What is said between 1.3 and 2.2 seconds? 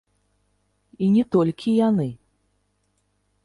толькі яны!